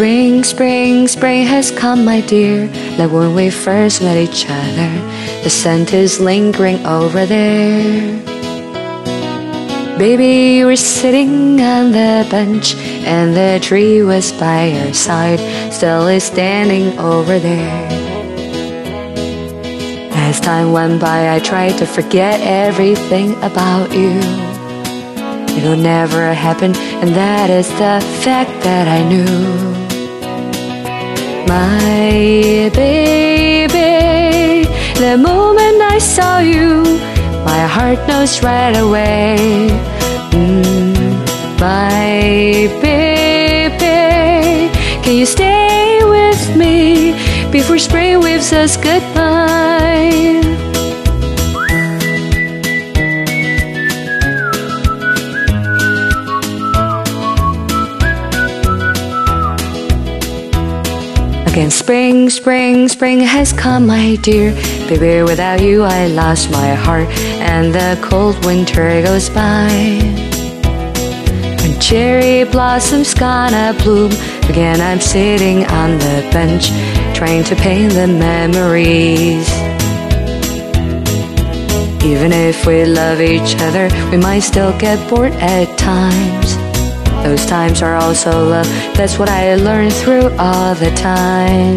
Spring, 0.00 0.44
spring, 0.44 1.08
spring 1.08 1.46
has 1.46 1.70
come, 1.70 2.06
my 2.06 2.22
dear, 2.22 2.68
like 2.96 3.12
when 3.12 3.34
we 3.34 3.50
first 3.50 4.00
met 4.00 4.16
each 4.16 4.46
other. 4.48 4.90
The 5.44 5.50
scent 5.50 5.92
is 5.92 6.18
lingering 6.18 6.86
over 6.86 7.26
there. 7.26 8.18
Baby, 9.98 10.56
you 10.56 10.64
were 10.64 10.76
sitting 10.76 11.60
on 11.60 11.92
the 11.92 12.26
bench, 12.30 12.76
and 13.04 13.36
the 13.36 13.60
tree 13.62 14.02
was 14.02 14.32
by 14.32 14.68
your 14.68 14.94
side, 14.94 15.38
still 15.70 16.08
is 16.08 16.24
standing 16.24 16.98
over 16.98 17.38
there. 17.38 17.86
As 20.16 20.40
time 20.40 20.72
went 20.72 20.98
by, 20.98 21.34
I 21.34 21.40
tried 21.40 21.76
to 21.76 21.84
forget 21.84 22.40
everything 22.40 23.34
about 23.42 23.92
you. 23.92 24.16
It'll 25.58 25.76
never 25.76 26.32
happen, 26.32 26.74
and 27.02 27.10
that 27.10 27.50
is 27.50 27.68
the 27.72 28.00
fact 28.24 28.64
that 28.64 28.88
I 28.88 29.06
knew. 29.06 29.89
My 31.50 32.70
baby, 32.76 33.72
the 35.00 35.18
moment 35.18 35.82
I 35.82 35.98
saw 35.98 36.38
you, 36.38 36.84
my 37.44 37.62
heart 37.66 37.98
knows 38.06 38.40
right 38.40 38.76
away. 38.76 39.68
Mm, 40.30 40.94
my 41.58 42.70
baby, 42.80 44.70
can 45.02 45.16
you 45.16 45.26
stay 45.26 45.98
with 46.04 46.56
me 46.56 47.16
before 47.50 47.78
spring 47.78 48.20
waves 48.20 48.52
us 48.52 48.76
goodbye? 48.76 50.49
Again, 61.50 61.72
spring, 61.72 62.30
spring, 62.30 62.86
spring 62.86 63.18
has 63.18 63.52
come, 63.52 63.88
my 63.88 64.14
dear. 64.22 64.52
Baby, 64.88 65.24
without 65.24 65.60
you, 65.60 65.82
I 65.82 66.06
lost 66.06 66.48
my 66.48 66.74
heart, 66.74 67.08
and 67.40 67.74
the 67.74 67.98
cold 68.00 68.44
winter 68.44 69.02
goes 69.02 69.28
by. 69.28 69.68
When 71.60 71.80
cherry 71.80 72.44
blossoms 72.44 73.14
gonna 73.14 73.74
bloom, 73.82 74.12
again 74.48 74.80
I'm 74.80 75.00
sitting 75.00 75.66
on 75.66 75.98
the 75.98 76.28
bench, 76.30 76.68
trying 77.18 77.42
to 77.42 77.56
paint 77.56 77.94
the 77.94 78.06
memories. 78.06 79.50
Even 82.04 82.30
if 82.30 82.64
we 82.64 82.84
love 82.84 83.20
each 83.20 83.56
other, 83.56 83.88
we 84.12 84.18
might 84.18 84.44
still 84.44 84.72
get 84.78 84.98
bored 85.10 85.32
at 85.32 85.76
times. 85.76 86.59
Those 87.22 87.44
times 87.46 87.82
are 87.82 87.96
also 87.96 88.30
love, 88.48 88.66
that's 88.96 89.18
what 89.18 89.28
I 89.28 89.54
learned 89.54 89.92
through 89.92 90.30
all 90.38 90.74
the 90.74 90.90
time. 90.96 91.76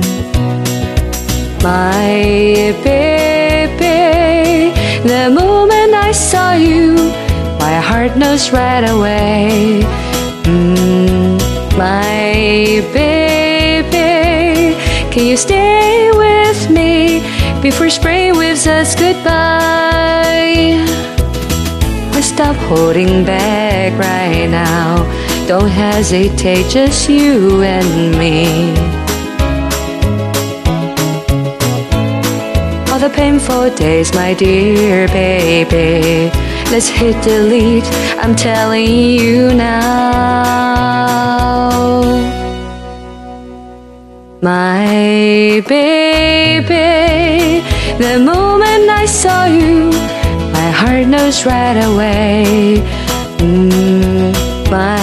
My 1.62 2.74
baby, 2.84 4.72
the 5.08 5.30
moment 5.30 5.94
I 5.94 6.12
saw 6.14 6.54
you, 6.54 6.96
my 7.60 7.76
heart 7.80 8.18
knows 8.18 8.52
right 8.52 8.84
away. 8.90 9.84
Mm, 10.44 11.40
my 11.78 12.82
baby, 12.94 14.76
can 15.12 15.26
you 15.26 15.38
stay 15.38 16.10
with 16.14 16.70
me 16.70 17.22
before 17.62 17.90
spring 17.90 18.38
waves 18.38 18.66
us 18.66 18.96
goodbye? 18.96 19.84
I 22.16 22.22
stop 22.22 22.56
holding 22.56 23.26
back 23.26 23.94
right 24.00 24.50
now. 24.50 25.23
Don't 25.48 25.68
hesitate, 25.68 26.70
just 26.70 27.10
you 27.10 27.62
and 27.64 28.18
me. 28.18 28.48
All 32.92 33.00
the 33.00 33.10
painful 33.14 33.70
days, 33.76 34.14
my 34.14 34.34
dear 34.34 35.08
baby. 35.10 36.32
Let's 36.72 36.88
hit 36.88 37.22
delete, 37.24 37.84
I'm 38.18 38.36
telling 38.36 38.90
you 38.90 39.54
now. 39.54 40.24
My 44.42 45.62
baby, 45.68 46.74
the 48.04 48.18
moment 48.20 48.90
I 48.90 49.06
saw 49.06 49.46
you, 49.46 49.92
my 50.52 50.70
heart 50.80 51.06
knows 51.08 51.46
right 51.46 51.78
away. 51.90 52.82
Mm, 53.38 54.34
my 54.72 55.03